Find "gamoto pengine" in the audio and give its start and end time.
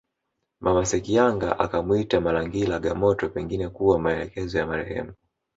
2.79-3.69